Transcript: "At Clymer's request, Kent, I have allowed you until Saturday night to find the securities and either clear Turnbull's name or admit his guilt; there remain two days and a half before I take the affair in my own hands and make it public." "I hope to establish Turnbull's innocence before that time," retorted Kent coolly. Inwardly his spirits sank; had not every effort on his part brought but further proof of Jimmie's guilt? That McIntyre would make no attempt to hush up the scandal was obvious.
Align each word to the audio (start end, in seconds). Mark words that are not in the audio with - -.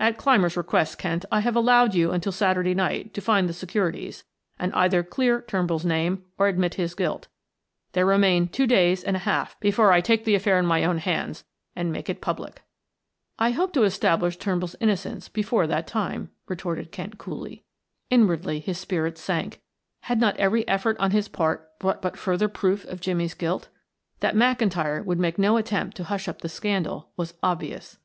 "At 0.00 0.18
Clymer's 0.18 0.56
request, 0.56 0.98
Kent, 0.98 1.24
I 1.30 1.38
have 1.38 1.54
allowed 1.54 1.94
you 1.94 2.10
until 2.10 2.32
Saturday 2.32 2.74
night 2.74 3.14
to 3.14 3.20
find 3.20 3.48
the 3.48 3.52
securities 3.52 4.24
and 4.58 4.72
either 4.72 5.04
clear 5.04 5.40
Turnbull's 5.42 5.84
name 5.84 6.24
or 6.36 6.48
admit 6.48 6.74
his 6.74 6.96
guilt; 6.96 7.28
there 7.92 8.04
remain 8.04 8.48
two 8.48 8.66
days 8.66 9.04
and 9.04 9.14
a 9.14 9.20
half 9.20 9.54
before 9.60 9.92
I 9.92 10.00
take 10.00 10.24
the 10.24 10.34
affair 10.34 10.58
in 10.58 10.66
my 10.66 10.82
own 10.82 10.98
hands 10.98 11.44
and 11.76 11.92
make 11.92 12.10
it 12.10 12.20
public." 12.20 12.62
"I 13.38 13.52
hope 13.52 13.72
to 13.74 13.84
establish 13.84 14.36
Turnbull's 14.36 14.74
innocence 14.80 15.28
before 15.28 15.68
that 15.68 15.86
time," 15.86 16.32
retorted 16.48 16.90
Kent 16.90 17.16
coolly. 17.16 17.62
Inwardly 18.10 18.58
his 18.58 18.78
spirits 18.78 19.20
sank; 19.20 19.60
had 20.00 20.18
not 20.18 20.36
every 20.38 20.66
effort 20.66 20.98
on 20.98 21.12
his 21.12 21.28
part 21.28 21.78
brought 21.78 22.02
but 22.02 22.16
further 22.16 22.48
proof 22.48 22.84
of 22.86 23.00
Jimmie's 23.00 23.34
guilt? 23.34 23.68
That 24.18 24.34
McIntyre 24.34 25.04
would 25.04 25.20
make 25.20 25.38
no 25.38 25.56
attempt 25.56 25.96
to 25.98 26.02
hush 26.02 26.26
up 26.26 26.40
the 26.42 26.48
scandal 26.48 27.12
was 27.16 27.34
obvious. 27.44 27.96